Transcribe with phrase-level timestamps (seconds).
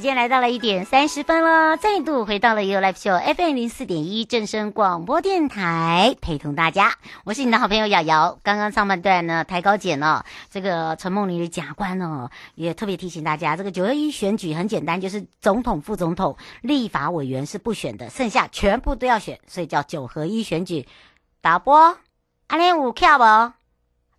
[0.00, 8.38] 时间来到了一点三十分了，再度回到了 You Live Show FM 零四点一正声广播电台，陪同大家，我是你的好朋友瑶瑶。
[8.42, 20.88] 刚刚上半段呢，抬高检呢，这个陈梦玲的假官呢，也特别提醒大家，这个九二一选举很简单，就是总统、副总统、立法委员是不选的，剩下全部都要选，所以叫九合一选举。
[21.42, 21.98] 导播，
[22.46, 23.52] 阿莲有跳不？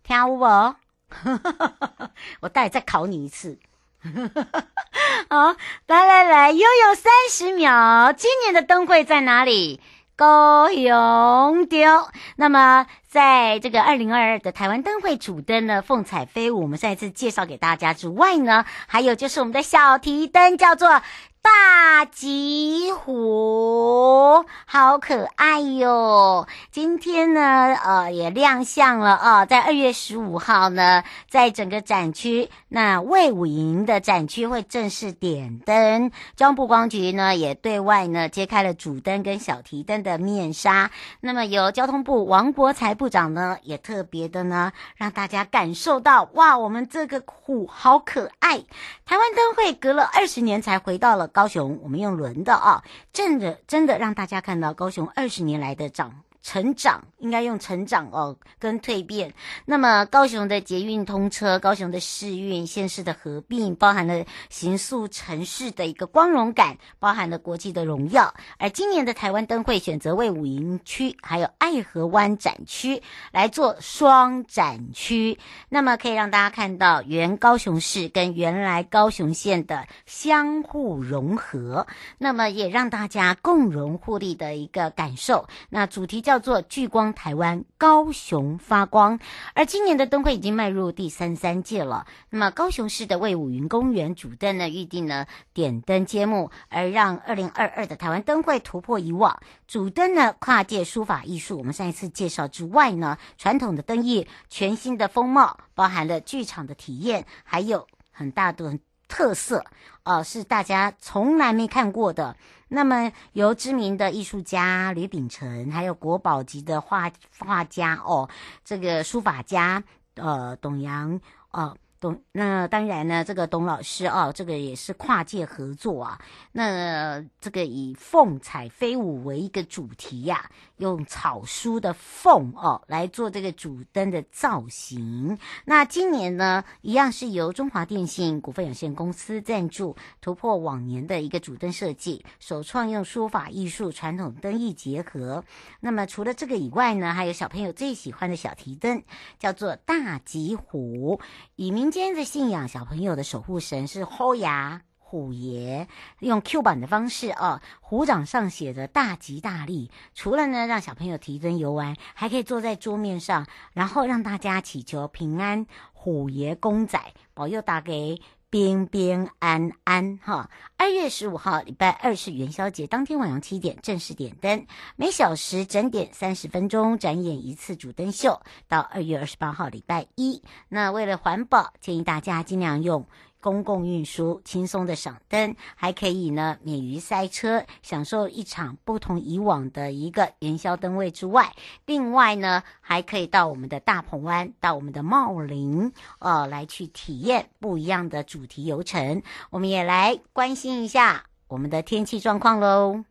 [0.04, 0.44] 跳舞不？
[2.38, 3.58] 我待再考你一次。
[5.30, 8.12] 好，来来来，悠悠三十秒。
[8.12, 9.80] 今年的灯会在哪里？
[10.16, 12.08] 高雄丢。
[12.36, 21.00] 那么，在这个二零二二的台湾灯会主灯呢，凤彩飞舞，我们再次介绍给大家之外呢，还有就是我们的小提灯，叫做。
[21.42, 26.46] 大吉虎，好可爱哟！
[26.70, 36.12] 今天呢，呃，也亮相了啊，在二月十五号呢，在整个展区，那魏武营的展区会正式点灯。
[36.36, 40.92] 交通部光局呢，也对外呢揭开了主灯跟小提灯的面纱。
[41.20, 48.62] 那么由交通部王国材部长呢，也特别的呢，让大家感受到哇，我们这个虎好可爱。
[49.04, 51.28] 台湾灯会隔了二十年才回到了。
[51.32, 56.22] 高雄，我们用轮的啊，真的真的让大家看到高雄二十年来的涨。
[56.42, 59.32] 成长应该用成长哦，跟蜕变。
[59.64, 68.34] 那么高雄的捷运通车，高雄的市运县市的合并，包含了行塑城市的一个光荣感，包含了国际的荣耀。
[68.58, 73.00] 而今年的台湾灯会选择为武营区还有爱河湾展区
[73.30, 75.38] 来做双展区，
[75.68, 81.86] 那么可以让大家看到原高雄市跟原来高雄县的相互融合，
[82.18, 85.46] 那么也让大家共荣互利的一个感受。
[85.70, 86.31] 那主题叫。
[86.32, 89.18] 叫做聚光台湾，高雄发光。
[89.52, 92.06] 而今年的灯会已经迈入第三三届了。
[92.30, 99.38] 那么高雄市的卫武云公园主灯呢，预定呢点灯揭幕，而让二零二二的台湾灯会突破以往。
[99.68, 108.78] 主灯呢跨界书法艺术，我们上一次介绍之外呢，传统的灯艺，全新的风貌，包含了剧场的体验，还有很大的
[109.12, 109.62] 特色，
[110.04, 112.34] 呃，是大家从来没看过的。
[112.68, 118.30] 那么，由知名的艺术家吕秉成，还有国宝级的画画家哦，
[118.64, 119.84] 这个书法家
[120.14, 121.76] 呃董阳呃。
[122.02, 126.20] 董，那当然呢，这个董老师啊，这个也是跨界合作啊。
[126.50, 135.38] 那这个以凤彩飞舞为一个主题呀、用草书的凤哦来做这个主灯的造型。
[135.64, 145.44] 那今年呢，一样是由中华电信股份有限公司赞助，突破往年的一个主灯设计，首创用书法艺术、传统灯艺结合。
[145.78, 149.04] 那么除了这个以外呢，还有小朋友最喜欢的小提灯，
[149.38, 151.20] 叫做大吉虎，
[151.54, 151.91] 以名。
[151.92, 155.86] 今天的信仰，小朋友的守护神是虎牙虎爷，
[156.20, 159.90] 用 Q 版的方式哦，虎掌上写着大吉大利。
[160.14, 166.98] 除了呢，让小朋友提灯游玩，还可以坐在桌面上，然后让大家祈求平安，虎爷公仔
[167.34, 168.22] 保佑打给。
[168.52, 170.50] 平平安安哈！
[170.76, 178.38] 二月十五号，礼拜二是元宵节，当天晚上七点正式点灯，每小时整点三十分钟展演一次主灯秀。
[178.68, 183.06] 到二月二十八号，礼拜一，那为了环保，建议大家尽量用。
[183.42, 191.52] 公共运输轻松的赏灯，还可以呢免于塞车，享受一场不同以往的一个元宵灯会之外，
[191.84, 199.22] 另外呢还可以到我们的大鹏湾，到我们的茂林，呃，来去体验不一样的主题游程。
[199.50, 203.04] 我们也来关心一下我们的天气状况喽。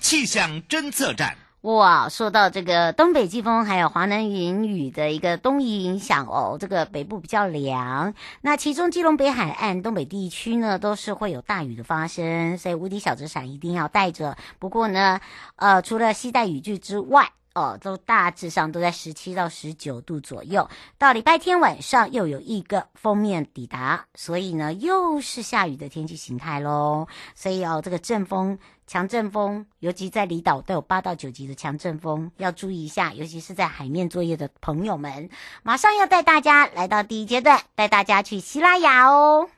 [0.00, 1.45] 气象侦测站。
[1.66, 8.14] 哇，受到这个东北季风还有华南云雨的一个东移影响哦，这个北部比较凉。
[8.42, 14.36] 那其中基隆北海岸、东北地区呢，都是会有大雨的发生，所以无敌小折伞一定要带着。
[14.60, 15.18] 不过呢，
[15.56, 20.68] 呃，除了携带雨具之外，哦，都大致上都在十七到十九度左右。
[20.98, 27.08] 到礼拜天晚上又有一个锋面抵达，所以呢又是下雨的天气形态喽。
[27.34, 28.58] 所以哦，这个阵风。
[28.88, 33.12] 强阵风，尤其在离岛都有八到九级的强阵风，要注意一下。
[33.14, 35.28] 尤其是在海面作业的朋友们，
[35.64, 39.48] 马上要带大家来到第一阶段，带大家去西拉雅哦。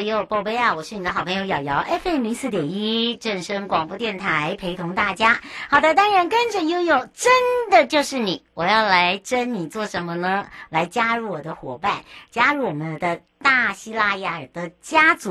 [0.00, 0.74] 悠悠宝贝啊！
[0.74, 5.40] 我是你的好朋友瑶瑶，FM 零四点一正声广播电台，陪同大家。
[5.68, 7.32] 好的，当然跟着悠悠，真
[7.70, 8.42] 的就是你。
[8.56, 10.46] 我要来征你做什么呢？
[10.70, 13.20] 来加入我的伙伴，加入我们的。
[13.38, 15.30] 大希拉雅尔的家族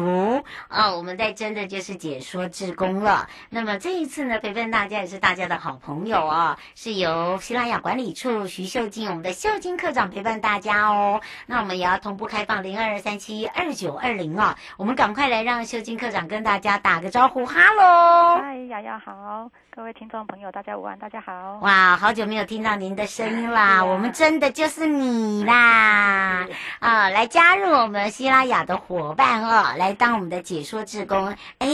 [0.69, 3.27] 哦，我们在征的就是解说志工了。
[3.49, 11.19] 那么这一次呢，陪伴大家也是大家的好朋友哦，是由希拉雅管理处徐秀静，我们的秀静课长陪伴大家哦。
[11.47, 18.39] 那我们也要同步开放零二二三七二九二零啊，我们赶快来让秀静课长跟大家打个招呼，哈喽！
[18.39, 21.57] 嗨，雅雅好，各位听众朋友，大家午安，大家好。
[21.63, 26.45] 哇，好久没有听到您的声音啦，我们真的就是你啦
[26.81, 28.11] 啊，来加入我们。
[28.11, 31.33] 希拉雅的伙伴哦，来当我们的解说志工。
[31.59, 31.69] 哎，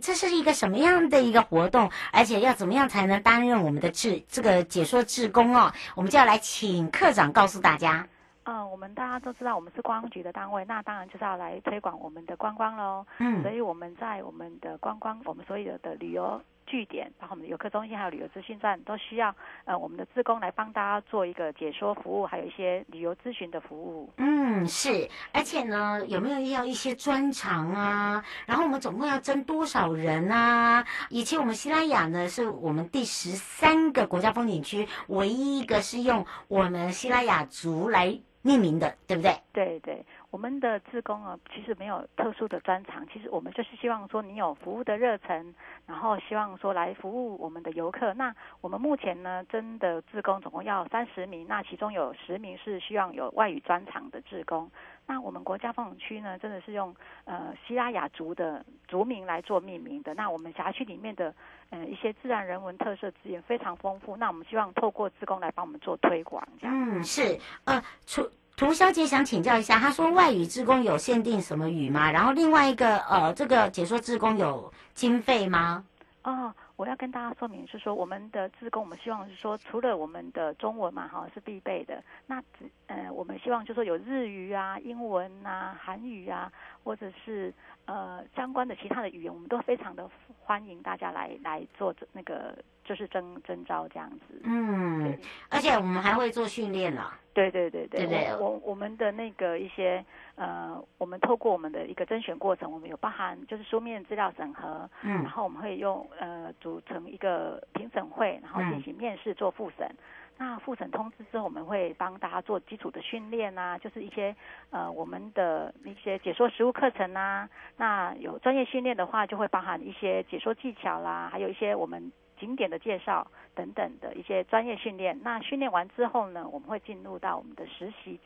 [0.00, 1.90] 这是一个什么样的一个活动？
[2.12, 5.72] 而且要怎么样才能担任我们的志这个解说志工哦？
[5.96, 8.06] 我们就要来请课长告诉大家。
[8.44, 13.04] 嗯，我们大家都知道，我们是观光局的单位，那当然就是要来推广我们的观光喽。
[13.18, 16.40] 嗯，所以我们在我们的观光，我们所有的旅游。
[16.66, 19.34] 据点，然后我们的游客中心还有旅游资讯站都需要
[19.64, 24.10] 呃我们的志工来帮大家做一个解说服务，还有一些旅游咨询的服务。
[24.16, 28.24] 嗯，是，而且呢，有没有要一些专长啊？
[28.46, 30.84] 然后我们总共要征多少人啊？
[31.10, 39.36] 以前我们西拉雅呢，是我们第十三个国家风景区唯一一个是用我们西拉雅族来命名的，对不对？
[39.52, 40.04] 对对。
[40.34, 45.54] 我们的志工啊，其实没有特殊的专长，其实我们就是希望说你有服务的热忱，
[45.86, 48.12] 然后希望说来服务我们的游客。
[48.14, 54.68] 那我们目前呢，真的志工总共要三十名，那其中有十名是希望有外语专长的志工。
[55.06, 56.92] 那我们国家风景区呢，真的是用
[57.26, 60.14] 呃西拉雅族的族名来做命名的。
[60.14, 61.32] 那我们辖区里面的
[61.70, 66.44] 呃一些自然人文特色资源非常丰富，那我们希望透过志工来帮我们做推广。
[66.62, 68.28] 嗯，是呃出。
[68.56, 72.10] 涂小姐想请教一下，她说外语志工有限定什么语吗？
[72.10, 75.84] 然后另外一个呃，这个解说志工有经费吗？
[76.22, 86.50] 哦，我要跟大家说明是说，我们的志工，我们希望是说，除了我们的中文嘛，哈是必备的，那只呃，我们希望就是说有日语啊、英文啊、韩语啊，
[86.84, 87.52] 或者是
[87.86, 90.08] 呃相关的其他的语言，我们都非常的
[90.40, 94.40] 欢迎大家来来做那个就是征征召这样子。
[94.44, 95.18] 嗯，
[95.50, 97.12] 而且我们还会做训练了。
[97.32, 100.04] 对对对对，对我我，我们的那个一些
[100.36, 109.84] 呃，我们透过我们的一个甄选过程，我们有包含就是书面资料审核，嗯，然后我们会用呃组成一个评审会，然后进行面试做复审。
[109.88, 109.96] 嗯、
[110.38, 114.32] 那复审通知之后，我们会帮大家做基础的训练啊，就是一些
[114.70, 117.48] 呃我们的一些解说实务课程啊。
[117.76, 122.12] 那有专业训练的话，就会包含一些解说技巧啦，还有一些我们。
[122.40, 128.18] 景点的介绍等等的一些专业训练，那训练完之后呢，我们会进入到我们的实习。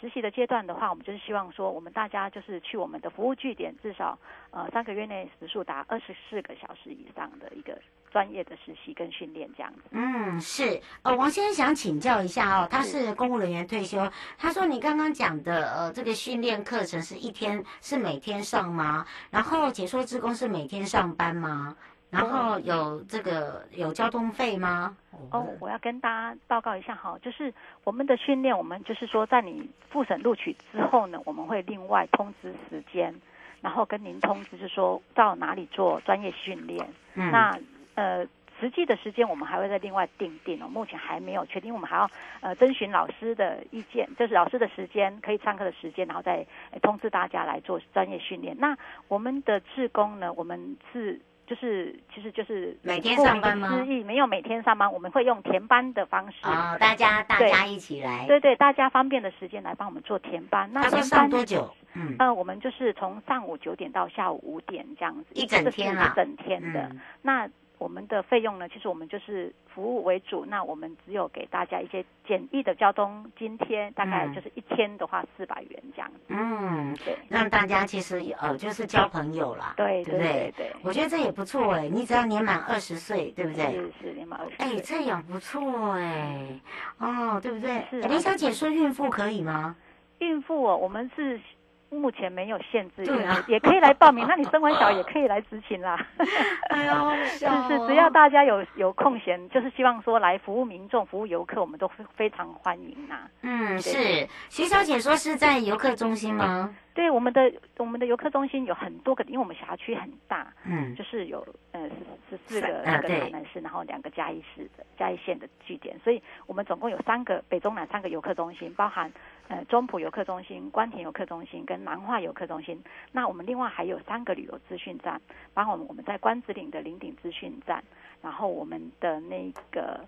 [0.00, 4.18] 实习的阶段的话，我们就是希望说，我们大家就是去我们的服务据点，至少
[4.50, 7.78] 呃三个月内时数达二十四个小时以上的一个
[8.10, 9.80] 专业的实习跟训练这样子。
[9.90, 10.80] 嗯，是。
[11.02, 19.04] 呃，王先生想请教一下哦，他是公务人员退休，他说你刚刚讲的呃这个训练课程是一天是每天上吗？
[19.30, 21.76] 然后解说志工是每天上班吗？
[22.10, 24.96] 然后有这个有交通费吗？
[25.30, 27.52] 哦，我要跟大家报告一下哈，就是
[27.84, 33.14] 我们的训练，我们就是说在你复审录取之后呢，我们会另外通知时间，
[33.60, 36.84] 然后跟您通知，就是说到哪里做专业训练。
[37.14, 37.30] 嗯。
[37.30, 37.56] 那
[37.94, 38.26] 呃，
[38.58, 46.44] 实际的时间我们还会再另外定定哦，目前还没有确定，我们还要呃征询老师的意见，就是老师的时间可以上课的时间，然后再
[46.82, 48.56] 通知大家来做专业训练。
[48.58, 48.76] 那
[49.06, 51.20] 我们的志工呢，我们是。
[51.50, 53.70] 就是其实就是每天上班吗？
[53.70, 56.36] 顾名思义，没有每天上班，我们会用填班的方式。
[56.44, 58.24] 哦，大家大家一起来。
[58.28, 60.70] 对对，大家方便的时间来帮我们做填班。
[60.72, 61.68] 那填班上多久？
[61.94, 66.82] 嗯，呃，我们就是从上午九点到下午五点这样子，一整天啊，一整天的。
[66.82, 67.48] 嗯、那
[67.80, 68.68] 我们的费用呢？
[68.68, 76.18] 其实我们就是服务为主，那我们只有给大家一些简易的交通津贴，大概就是一天的话四百元这样子。
[76.28, 80.52] 嗯，对，让大家其实呃就是交朋友啦，对对不对？
[80.54, 83.72] 对，对，我觉得这也不错哎，你只要年满二十岁，对不对？
[83.72, 84.66] 是是年满二十岁。
[84.66, 86.60] 哎，这样不错哎，
[86.98, 87.82] 哦，对不对？
[87.88, 88.02] 是。
[88.02, 89.74] 林小姐说孕妇可以吗？
[90.18, 91.40] 孕妇哦，我们是。
[91.90, 94.24] 目前没有限制，啊，也可以来报名。
[94.28, 95.98] 那你生完小也可以来执勤啦。
[96.70, 103.16] 哎呦，是是，只要大家有有空闲，就是希望说来服务民众、服务游客，我们都非常欢迎呐。
[103.42, 104.26] 嗯，是。
[104.48, 106.74] 徐小姐说是在游客中心吗？
[107.00, 111.42] 对，我们的我们的游客中心有很多个，因为我们辖区很大，嗯，就是有
[111.72, 119.10] 呃十十四个那个台南市，然后两个嘉义市的嘉义县的据点，所以我们总共有三个北中南三个游客中心，包含。
[119.48, 122.80] 呃，中埔游客中心、官田游客中心跟南化游客中心，
[123.10, 125.20] 那我们另外还有三个旅游资讯站，
[125.52, 127.82] 包括我们我们在关子岭的林顶资讯站，
[128.22, 130.06] 然后我们的那个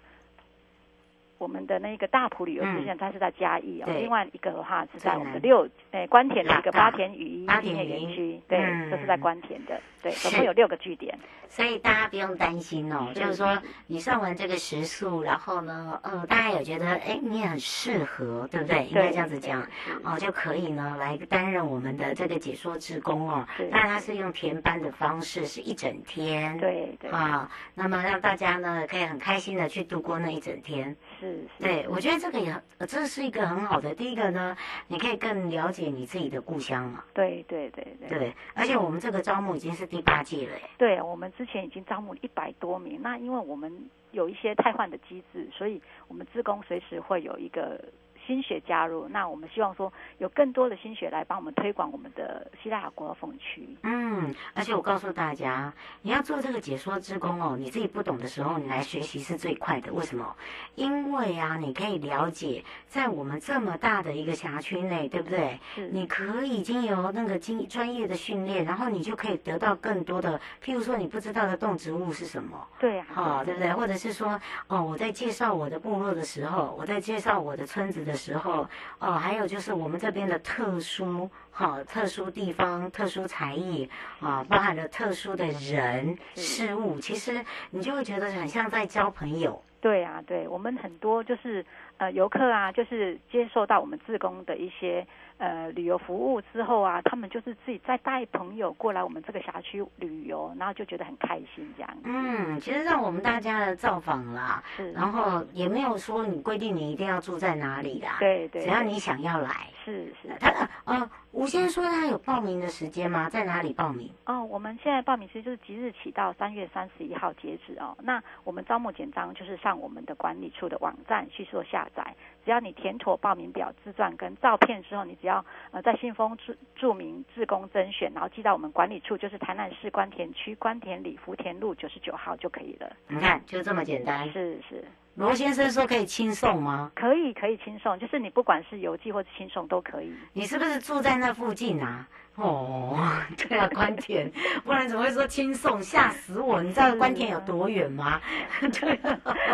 [1.42, 8.58] 我们的那个大埔旅游资讯站，它是在嘉义哦，另外一个的话是在我们的六诶关田的一个八田雨衣纪念园区，对，
[8.88, 9.80] 都是在关田的。
[10.02, 11.16] 对，总共有六个据点，
[11.49, 13.12] 所以大家不用担心哦。
[13.14, 13.56] 就是说，
[13.87, 18.87] 你上完这个食宿，然后呢，呃，大家有觉得，哎，你也很适合，对不对？
[18.87, 19.62] 应该这样子讲，
[20.02, 23.47] 哦，就可以呢来担任我们的这个解说职工哦。
[23.71, 26.59] 那他是用填班的方式，是一整天。
[26.59, 27.09] 对对。
[27.09, 30.97] 啊，那么让大家呢可以很开心的去度过那一整天。
[31.21, 31.47] 是。
[31.61, 33.94] 对，我觉得这个也，这是一个很好的。
[33.94, 34.56] 第一个呢，
[34.88, 37.04] 你可以更了解你自己的故乡嘛。
[37.14, 38.18] 对对对对。
[38.18, 39.88] 对，而且我们这个招募已经是。
[39.92, 42.99] 第八季了，对，我们之前已经招募一百多名。
[43.02, 43.70] 那因为我们
[44.12, 47.78] 有一些汰换的机制，所以我们自工随时会有一个。
[48.26, 53.69] 新血加入，那我们希望说有更多的新血来帮我们推广我们的西拉雅国风区。
[53.83, 59.93] 嗯，而且我告诉大家，你要做这个解说之工哦，你自己不懂的时候，你来学习是最快的。
[59.93, 60.37] 为什么？
[60.75, 65.59] 因为啊，你可以了解，在我们这么大的一个辖区内，对不对？
[65.75, 65.88] 是。
[65.88, 72.67] 你可以经由那个经专业的训练，然后你就可以得到更多的，譬如说你不知道的动植物是什么？
[72.79, 73.07] 对啊。
[73.12, 73.73] 好，对不对？
[73.73, 83.88] 或者是说，哦，我在介绍我的部落的时候，我在介绍我的村子的时候，哦，还有就是我们这边的特殊，哈、哦，特殊地方、特殊才艺，
[84.21, 89.62] 啊、哦，包含了特殊的人事物，其实你就会觉得很像在交朋友。
[89.81, 91.64] 对啊，对，我们很多就是
[91.99, 95.07] 呃游客啊，就是接受到我们自工的一些。
[95.38, 101.96] 呃，旅游服务之后啊，他们就是自己再带朋友过来我们这个辖区旅游，然后就觉得很开心这样。
[102.04, 110.28] 嗯，其实让我们大家的造访啦，是，然后也没有说你规定你一定要住在哪里啦，对对，只要你想要来，是是。
[110.38, 113.28] 他呃，吴先生说他有报名的时间吗？
[113.30, 114.08] 在哪里报名？
[114.26, 117.96] 哦，我们现在报名其实就是即日起到三月三十一号截止哦。
[118.02, 122.14] 那我们招募简章就是上我们的管理处的网站去做下载。
[122.44, 132.94] 只要你填妥报名表、自传跟照片之后，你只要呃在信封注注明志工甄选，然后寄到我们管理处，就是台南市官田区官田里福田路九十九号就可以了。
[133.08, 134.30] 你看，就这么简单。
[134.30, 134.84] 是是。
[135.14, 136.90] 罗先生说可以轻送吗？
[136.95, 140.12] 可以，可以轻送，就是你不管是邮寄或者轻送都可以。
[140.33, 142.09] 你是不是住在那附近啊？
[142.36, 142.98] 哦，
[143.36, 144.30] 对啊，关田，
[144.64, 145.82] 不然怎么会说轻松？
[145.82, 146.62] 吓死我！
[146.62, 148.20] 你知道关田有多远吗？
[148.80, 148.98] 对，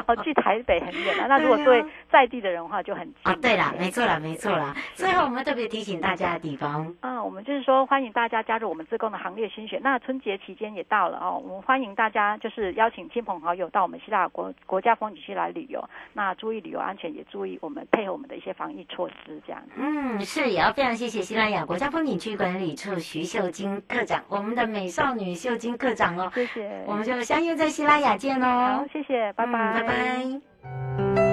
[0.07, 1.27] 哦，去台北很远啊。
[1.27, 3.15] 那如果对在地的人的话就很近。
[3.25, 4.77] 啊，对啦，没错啦，没错啦。
[4.95, 9.81] 最后我们特别提醒大家的地方，嗯，我们就是说欢迎大家加入我们自贡的行列新血。
[9.83, 15.83] 那春节期间也到了哦，我们欢迎大家就是邀请亲朋好友到我们西拉雅国国家风景区来旅游。
[16.13, 19.61] 那注意旅游安全，也注意我们配合我们的一些防疫措施，这样。
[19.75, 22.68] 嗯，是，也要非常谢谢西班牙国家风景区管理。
[22.75, 28.79] 处徐秀晶课长，我们的美少女秀晶课长哦，谢谢，我们就相约在希拉雅见哦。
[28.79, 31.28] 好，谢谢，拜拜，嗯，拜拜。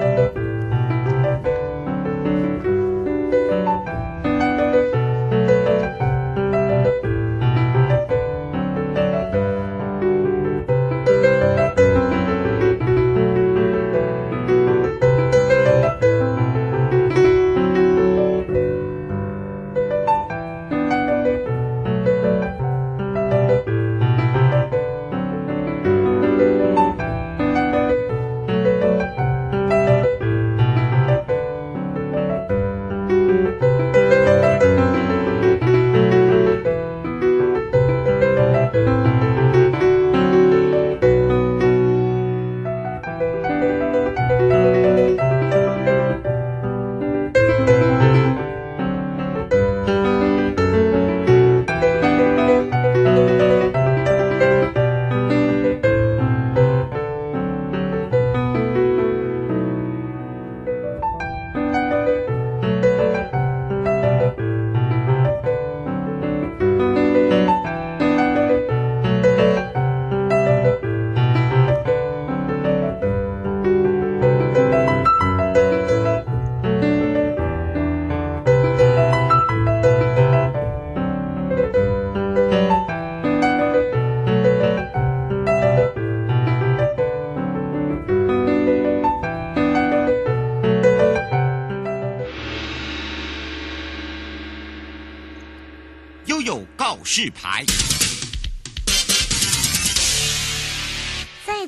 [96.26, 97.64] 又有告示牌。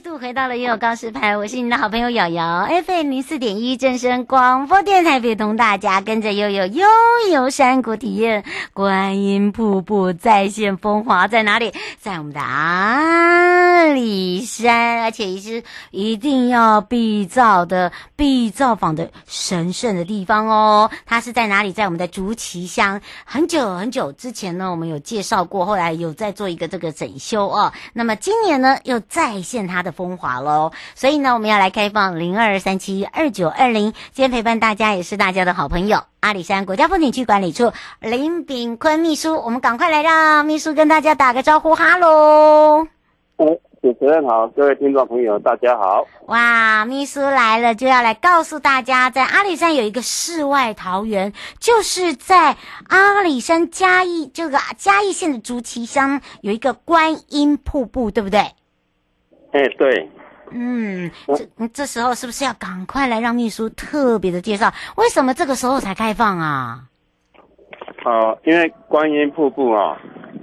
[0.01, 6.87] 度回到了悠悠告示牌，我是你的好朋友瑶瑶，FM 零四点一正声广播电台，陪同大家跟着悠悠悠
[7.31, 11.73] 游山谷体验观音瀑布再现风华在哪里？
[12.01, 20.91] 在我们的阿里山，而且也是一定要必造的、必造访的神圣的地方哦。
[21.07, 21.73] 它是在哪里？
[21.73, 23.01] 在我们的竹崎乡。
[23.25, 27.73] 很久很久之前呢，我们有介绍过，后来有在做一个这个整修哦。
[27.93, 29.69] 那么今年呢，又再现。
[29.69, 33.93] 它的风华喽，所以呢，我们要来开放零二三七二九二零。
[34.13, 39.35] 今天陪伴大家也是大家的好朋友，阿里山国家风景区管理处林炳坤秘书。
[39.37, 42.87] 我们赶快来让秘书跟大家打个招呼，哈喽！
[43.37, 43.47] 哎，
[43.81, 46.05] 主持人好，各位听众朋友，大家好。
[46.27, 52.57] 哇，秘书来了，就要来告诉大家，在阿里山有一个世外桃源，就是在
[52.89, 58.41] 阿里山嘉义这个嘉义县的竹崎乡有一个观音瀑布，对不对？
[59.53, 60.09] 哎，对，
[60.51, 64.71] 嗯，这这时候是不是要赶快来让秘书特别的介绍？
[64.97, 66.81] 为什么这个时候才开放啊？
[68.05, 69.99] 好、呃，因为观音瀑布啊，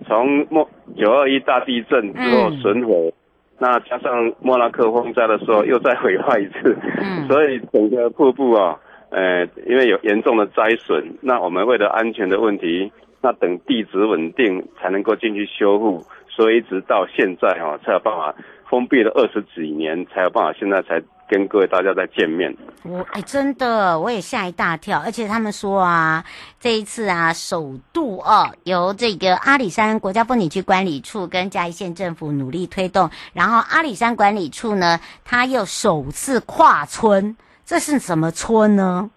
[0.07, 3.13] 从莫九二一大地震之后损毁，嗯、
[3.59, 8.79] 那加上莫拉克风灾的时候又再毁坏一次，嗯，所以整个瀑布啊，
[9.11, 12.91] 呃，因为有严重的灾损，那我们为了安全的问题，
[13.21, 18.33] 那等地质稳定才能够进去修复，所以一直到现在哈、啊，才有办法。
[18.69, 22.55] 封闭了二十几年才有办法，现在才跟各位大家再见面。
[22.83, 26.23] 我哎，真的我也吓一大跳，而且他们说啊，
[26.59, 39.09] 这一次啊，首度哦，由这个阿里山国家风景区管理处跟嘉义县政府努力推动，然后阿里山管理处呢，他又首次跨村，这是什么村呢？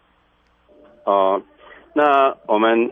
[1.04, 1.42] 哦、呃，
[1.94, 2.90] 那我们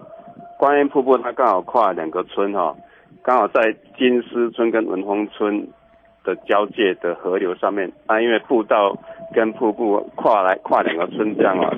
[0.58, 2.76] 观音瀑布它刚好跨两个村哈、哦，
[3.22, 5.66] 刚好在金狮村跟文峰村。
[6.26, 8.98] 的交界的河流上面啊，因为步道
[9.32, 11.70] 跟瀑布跨来跨两个村这样啊，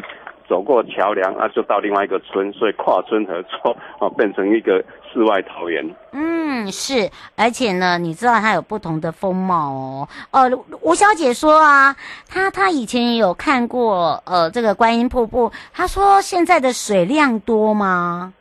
[0.48, 4.82] 走过桥梁啊，就到另外一个村，所以跨村合作啊，变成一个
[5.12, 5.84] 世外桃源。
[6.12, 10.08] 嗯，是，而且呢，你知道它有不同的风貌哦。
[10.30, 11.94] 呃，吴小姐说啊，
[12.26, 18.32] 她她以前也有看过呃这个观音瀑布，她说现在的水量多吗？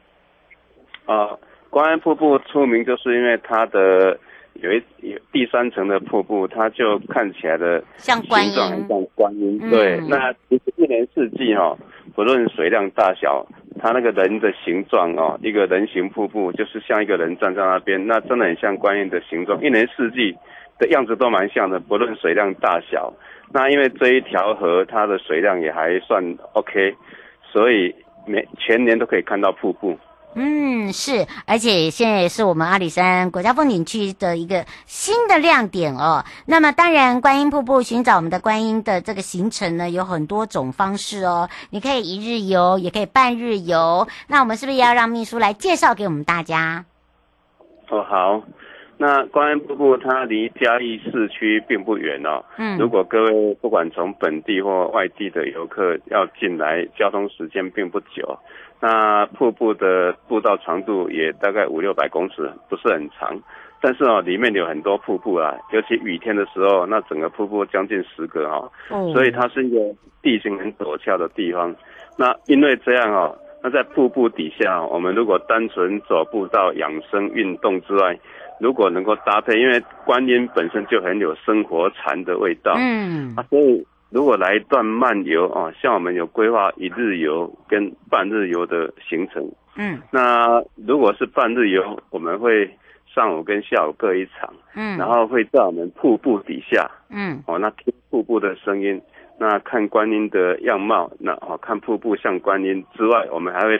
[1.05, 1.37] 呃，
[1.69, 4.17] 观音瀑布出名就是因为它的。
[4.61, 9.59] 有一有第三层的瀑布，它就看起来的像观音，像观音。
[9.69, 11.77] 对，嗯、那其实一年四季哈、哦，
[12.15, 13.45] 不论水量大小，
[13.79, 19.61] 它那个人的形状哦，一个人形瀑布，就是像一个人站在那边，那真的很像观音的形状。
[19.63, 20.35] 一年四季
[20.79, 23.13] 的样子都蛮像的，不论水量大小。
[23.53, 26.93] 那因为这一条河它的水量也还算 OK，
[27.41, 27.93] 所以
[28.25, 29.97] 每全年都可以看到瀑布。
[30.39, 36.23] 嗯，是，而且现在也是我们阿里山国家风景区的一个新的亮点哦。
[36.45, 41.49] 那么，当然，观音瀑布寻找我们的观音的这个行程呢，有很多种方式哦。
[41.71, 44.07] 你可以一日游，也可以半日游。
[44.27, 46.85] 那我们是不是也要让秘书来介绍给我们大家？
[47.89, 48.43] 哦，好。
[48.99, 52.43] 那观音瀑布它离嘉义市区并不远哦。
[52.57, 52.77] 嗯。
[52.77, 58.37] 如果各位不管从本地或外地的游客要进来，交通时间并不久。
[58.79, 63.35] 那瀑布的步道长度也大概五六百公尺，不是很长，
[63.81, 69.79] 但是哦，里面有很多瀑布啊，尤其雨天的时候，那整个瀑布将近十个哦，哦所以它是一个
[70.21, 71.75] 地形很陡峭的地方。
[72.17, 78.15] 那因为这样哦，那在瀑布底下，我们如果单纯走步道养生运动之外，
[78.59, 83.85] 如果能够搭配，因为观音本身就很有生活禅的味道，嗯，啊，所以。
[84.09, 92.69] 如果来一段漫游啊，像我们有规划一日游跟半日游的行程，嗯，那如果是半日游，我们会
[93.05, 99.01] 上午跟下午各一场，嗯，然后会在我们瀑布底下，嗯，哦，那听瀑布的声音，
[99.37, 103.77] 那看观音的样貌，那哦看瀑布像观音之外，我们还会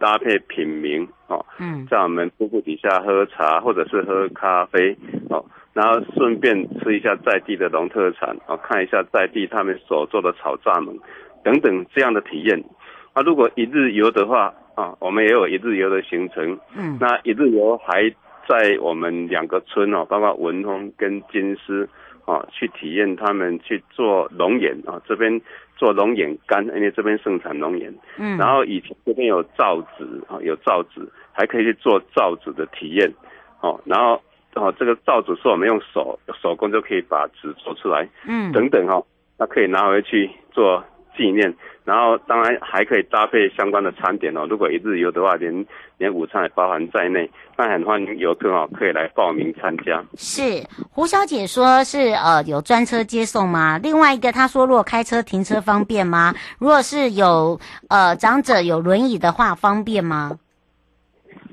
[0.00, 4.96] 搭配品茗哦，嗯，在我们瀑布底下喝茶或者是喝咖啡
[5.30, 5.44] 哦。
[5.74, 10.98] 然后顺便吃一下在地的农特产啊，看一下在地他们所做的炒蚱蜢
[11.44, 12.64] 等等这样的体验。
[13.12, 16.58] 啊，如果一日游的话啊，我们也有一日游的行程。
[16.76, 18.10] 嗯，那一日游还
[18.48, 21.88] 在我们两个村哦，包括文峰跟金狮
[22.24, 25.40] 啊，去体验他们去做龙眼啊，这边
[25.76, 27.94] 做龙眼干，因为这边盛产龙眼。
[28.16, 31.00] 嗯，然后以前这边有造纸啊，有造纸，
[31.30, 33.12] 还可以去做造纸的体验。
[33.60, 34.20] 哦，然后。
[34.54, 39.06] 哦，这个造纸是我们用手手工就可以把纸做出来，嗯，等等哈、哦，
[39.38, 40.82] 那可以拿回去做
[41.16, 41.54] 纪念。
[41.84, 44.46] 然后当然还可以搭配相关的餐点哦。
[44.50, 45.64] 如果一日游的话，连
[45.96, 47.30] 连午餐也包含在内。
[47.56, 50.04] 那很欢迎游客哦，可以来报名参加。
[50.18, 53.78] 是胡小姐说是呃有专车接送吗？
[53.82, 56.34] 另外一个她说，如果开车停车方便吗？
[56.58, 57.58] 如果是有
[57.88, 60.32] 呃长者有轮椅的话，方便吗？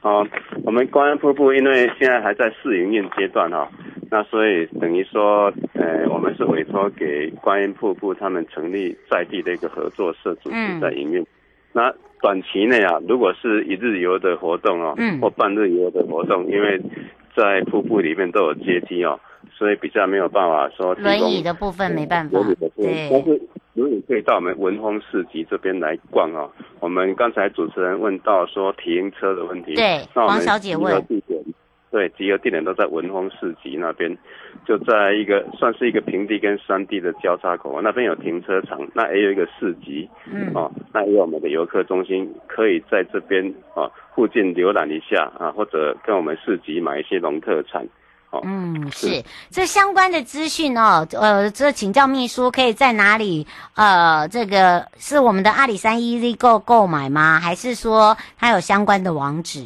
[0.05, 0.25] 哦，
[0.63, 3.67] 我们观音瀑布因为现在还在试营运阶段哈、哦，
[4.11, 11.23] 那所以等于说呃我们是委托给观音瀑布他们成立在地的一个合作社组织在营运。
[11.23, 11.27] 嗯、
[11.73, 16.79] 那短期内啊，如果是一日游的活动哦，嗯、或半日游的活动，因为
[17.35, 19.19] 在瀑布里面都有阶梯哦，
[19.57, 22.39] 所以比较没有办法说轮椅的部分没办法，
[22.77, 23.09] 对。
[23.11, 23.41] 但是
[23.75, 26.49] 如果你可以到我们文峰市集这边来逛哦。
[26.79, 31.03] 我们刚才主持人问到说停车的问题，对，黄小姐问。
[31.91, 34.17] 对，集合地点都在文峰市集那边，
[34.65, 47.87] 就在一个算是一个平地跟山地的交叉口，那边有停车场，那也有一个市集，嗯，哦，那也有我们的游客中心，可以在这边啊附近浏览一下啊，或者跟我们市集买一些农特产，
[48.31, 53.45] 哦，嗯，是，是这相关的资讯哦，呃，这请教秘书可以在哪里？
[53.75, 57.39] 呃，这个是我们的阿里山 EasyGo 购买吗？
[57.39, 59.65] 还是说它有相关的网址？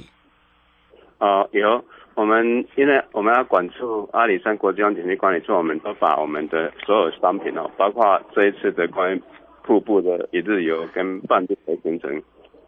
[1.19, 1.83] 哦，有。
[2.15, 2.45] 我们
[2.75, 9.23] 因为我们要管处阿里山国际风景区管理处，我们都把我们的所有商品哦，包括这一次的关于
[9.63, 12.21] 瀑布的一日游跟半日的行程，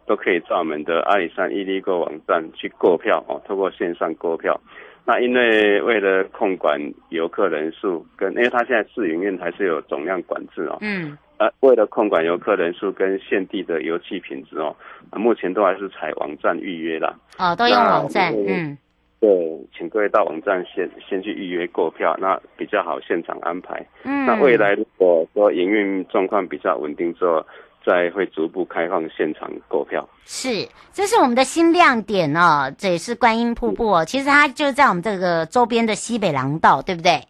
[0.06, 4.60] 都可以在我们的阿里山 EasyGo 网站去购票哦，透过线上购票。
[5.04, 14.76] 那因为为了控管游客人数跟，因为它现在试营运还是有总量管制哦，嗯，呃，为了控管游客人数跟现地的油气品质哦，
[15.12, 17.12] 目前都还是采网站预约啦。
[17.38, 18.78] 哦，都用网站，嗯。
[19.20, 19.30] 对，
[19.72, 23.84] 请各位到网站先先去预约购票，那比较好现场安排。
[24.02, 27.44] 嗯，那未来如果说营运状况比较稳定之后，
[27.84, 30.08] 再会逐步开放现场购票。
[30.24, 34.04] 是，这是我们的新亮点哦，这也是观音瀑布哦。
[34.04, 37.20] 其实它就在我们这个周边的西北廊道，对不对？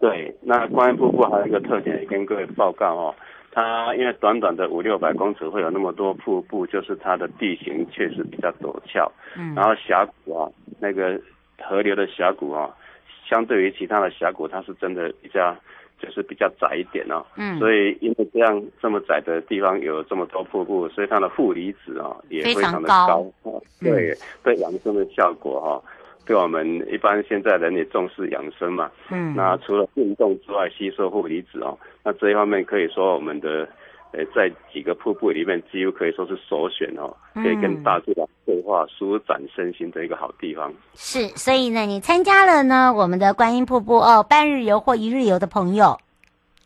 [0.00, 3.14] 对，那观音瀑布还有一个特点，也跟各位报告哦。
[3.50, 11.20] 它因为短短的五六百公尺会有那么多瀑布，就是它的地形确实比较陡峭，嗯，然后峡谷啊，那个
[11.60, 12.70] 河流的峡谷啊，
[13.28, 15.56] 相对于其他的峡谷，它是真的比较
[15.98, 23.62] 就是比较窄一点哦，嗯，所以因为这样这么窄的地方有这么多瀑布，所以它的负离子哦也非常的高，高。
[23.80, 25.82] 对，对养生的效果哈。
[26.26, 33.66] 对我们一般现在人也重视养生嘛，嗯，那除了运动之外，吸收负离子哦，那这一方面可以说我们的，
[34.12, 40.72] 呃，在几个瀑布里面，几乎可以说是首选哦，可以跟大自然对话、舒展身心的一个好地方。
[40.94, 45.98] 是，所以呢，你参加了呢我们的观音瀑布哦，半日游或一日游的朋友，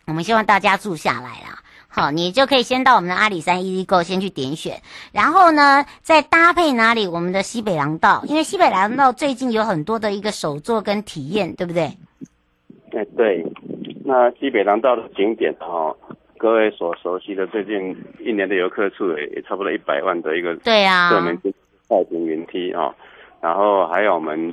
[0.07, 1.59] 我们希望大家住下来啦。
[1.89, 4.81] 好，你就可以先到我们的阿里山 EasyGo 先去点选，
[5.13, 7.07] 然后呢，再搭配哪里？
[7.07, 11.91] 我们的西北廊道，因为西北廊道最近有很多的一个手作跟体验，对不对？
[12.93, 13.45] 哎，对。
[14.05, 15.95] 那西北廊道的景点哈，
[16.43, 21.39] 各位所熟悉的，最近一年的游客数也也差不多一百万的一个对啊，热门
[21.89, 22.93] 太平云梯啊，
[23.41, 24.53] 然后还有我们。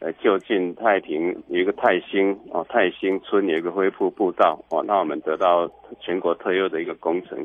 [0.00, 5.66] 呃，就近太平有一个泰兴哦，泰兴村有一个恢复步道哦，那我们得到
[5.98, 7.38] 全国特优的一个工程，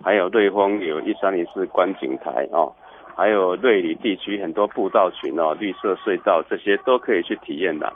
[0.00, 2.72] 还有瑞丰有一三零四观景台哦，
[3.16, 7.92] 还有瑞里地区很多步道群哦，绿色隧道这些都可以去体验的。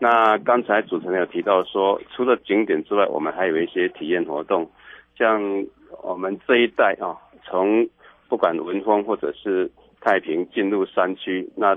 [0.00, 4.68] 那刚才主持人有提到说，除了景点之外，我们还有一些体验活动，
[5.16, 5.66] 像
[6.02, 7.88] 我们这一带啊，从
[8.28, 9.70] 不管文峰或者是
[10.00, 11.76] 太平进入山区那。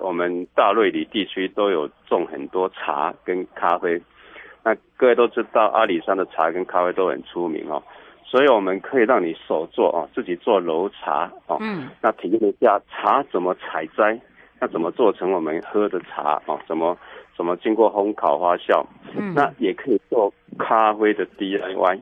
[0.00, 4.02] 我们大瑞里地区都有种很多茶跟咖啡，
[4.64, 7.80] 那各位都知道阿里山的茶跟咖啡都很出名哦，
[8.24, 14.20] 所以我们可以让你手做哦，自己做楼茶哦，嗯，那体验一下茶怎么采摘，
[14.58, 16.98] 那怎么做成我们喝的茶哦，怎么
[17.36, 18.84] 怎么经过烘烤发酵，
[19.16, 22.00] 嗯，那也可以做咖啡的 DIY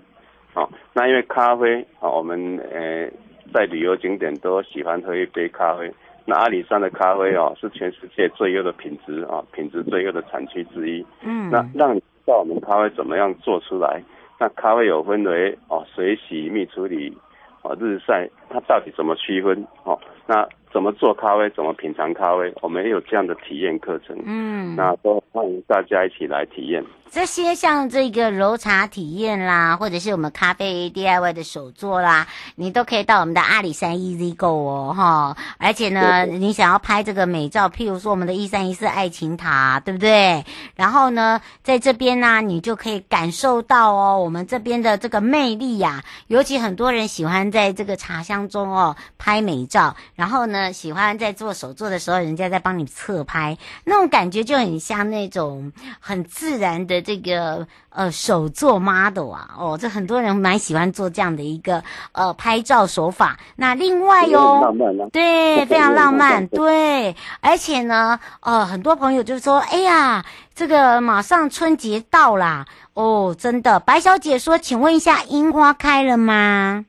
[0.54, 3.08] 哦，那因为咖啡啊，我们呃
[3.52, 5.92] 在旅游景点都喜欢喝一杯咖啡。
[6.24, 11.04] 那阿里山的咖啡哦，是全世界最优的品质啊，品质最优的产区之一。
[11.22, 14.02] 嗯，那让你知道我们咖啡怎么样做出来？
[14.38, 17.16] 那咖啡有分为哦，水洗、蜜处理、
[17.62, 19.66] 哦日晒，它到底怎么区分？
[19.84, 24.16] 哦，那怎么做咖啡，怎么品尝咖啡，我们也有这样的体验课程。
[24.24, 26.82] 嗯，那都欢迎大家一起来体验。
[27.10, 35.36] 这些像这个揉茶体验啦，或者是我们咖啡 DIY 的手作啦，你都可以到我们的阿里山 Easy Go 哦，哈！
[35.58, 40.42] 而且呢，你想要拍这个美照，譬如说我们的一三一四爱情塔，对不对？
[40.74, 46.02] 然后呢，在这边呢，你就可以感受到哦，我们这边的这个魅力呀。
[46.28, 57.00] 尤其很多人喜欢在这个茶香中哦拍美照，然后呢，喜欢在做手作的时候，人家在帮你侧拍，那种感觉就很像那种很自然的。
[57.00, 63.38] 这个呃手作 model 啊，哦，这很多人蛮喜欢做这样的一个呃拍照手法。
[63.56, 64.74] 那另外哟，
[65.10, 73.80] 对，非常浪漫，对，而且呢，呃，很多朋友就说，哎呀，这个马上春节到啦，哦，真的。
[73.80, 76.84] 白小姐说，请问一下，樱花开了吗？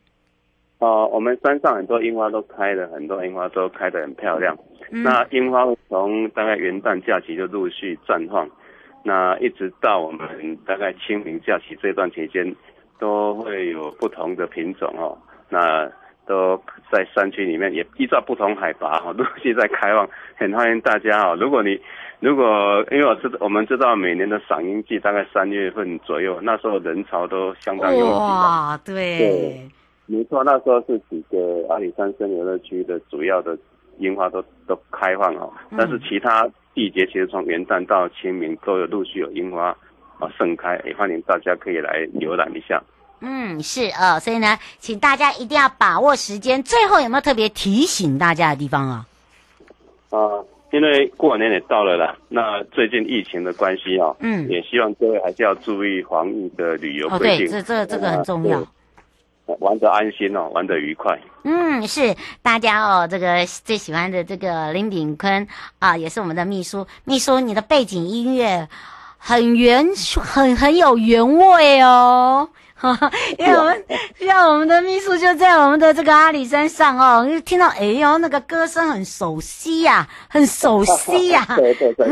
[0.83, 4.57] 哦，我们山上很多樱花都开了，很多樱花都开得很漂亮。
[4.91, 8.49] 嗯、那樱花从大概元旦假期就陆续绽放。
[9.05, 12.55] 那一直到我们大概清明假期这段期间，
[12.99, 15.17] 都会有不同的品种哦。
[15.49, 15.89] 那
[16.25, 16.57] 都
[16.91, 21.37] 在山区里面，也依照不同海拔哦，陆续在开放，很欢迎大家哦。
[21.39, 21.77] 如果你
[22.21, 28.09] 如果因为我知道我们知道每年的赏樱季大概三月份左右，那时候人潮都相当拥挤。
[28.09, 29.69] 哇，对，对，
[30.05, 33.57] 没错，那时候是几个阿里山森林游乐区的主要的
[33.99, 36.49] 樱花都都开放哦，但是其他。
[36.75, 39.67] 季节其实从元旦到清明都有陆续有樱花
[40.17, 42.81] 啊盛开，也欢迎大家可以来浏览一下。
[43.21, 46.63] 嗯，是啊、哦，所以呢，请大家一定要把握时间。
[46.63, 49.05] 最后有没有特别提醒大家的地方啊？
[50.09, 50.17] 啊，
[50.71, 57.45] 因为过年也到了啦，那最近疫情的关系啊，嗯，也希望各位还是要注意防疫的旅游规定。
[57.45, 58.59] 哦，对，这这这个很重要。
[59.45, 61.19] 玩得安心哦，玩得愉快。
[61.43, 65.47] 嗯，是大家哦，这个最喜欢的这个林炳坤
[65.79, 66.87] 啊，也是我们的秘书。
[67.03, 68.67] 秘书，你的背景音乐
[69.17, 69.85] 很原，
[70.21, 72.49] 很很有原味哦。
[73.39, 73.83] 因为我们
[74.19, 82.05] 像我们的秘书就在我们的这个阿里山上哦，就听到哎呦那个歌声很熟悉呀，很熟悉呀，对 对对，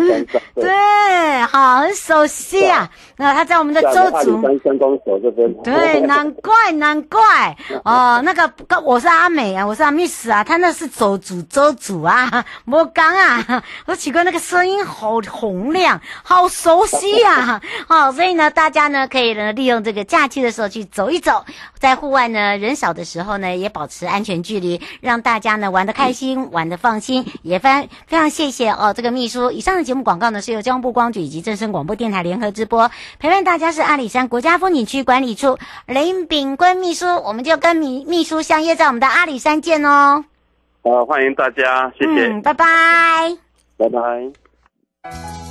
[0.55, 2.89] 对对，好，很熟悉呀。
[3.17, 4.41] 那他在我们的周族，
[5.62, 7.55] 对，难怪难怪。
[7.84, 8.49] 哦，那个
[8.81, 20.61] 我是阿美啊，我是阿密斯啊，他那是周族周族啊，莫刚啊，我奇怪那个声音好洪亮，好熟悉呀，好，所以呢，大家呢可以呢利用这个假期的时候。
[20.69, 21.45] 去走一走，
[21.78, 27.26] 在户外呢，人少的时候呢，也保持安全距离，让大家呢玩得开心，玩得放心。
[27.41, 29.52] 也非常非常谢谢哦，这个秘书。
[29.52, 32.89] 以上的节目广告呢，是由交通部光局以及正声广播电台联合直播。
[33.19, 40.24] 陪伴大家是阿里山国家风景区管理处林炳坤秘书，我们就跟秘秘书相约在我们的阿里山见哦。
[40.84, 42.65] 好，欢迎大家，谢谢，嗯，拜拜，
[43.78, 45.50] 拜拜。